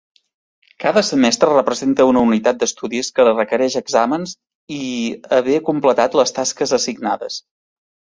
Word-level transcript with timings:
Cada 0.83 1.01
semestre 1.09 1.49
representa 1.57 2.07
una 2.11 2.23
unitat 2.29 2.57
d'estudis 2.63 3.09
que 3.19 3.25
requereix 3.27 3.75
exàmens 3.81 4.33
i 4.77 4.81
haver 5.37 5.59
completat 5.69 6.17
les 6.21 6.35
tasques 6.39 6.75
assignades. 6.79 7.37